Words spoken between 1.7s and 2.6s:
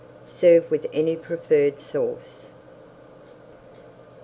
sauce.